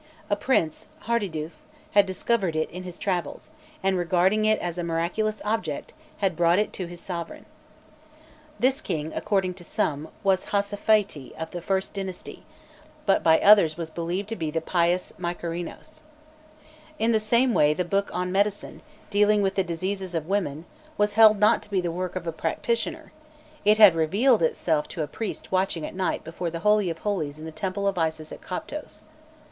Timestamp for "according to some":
9.13-10.07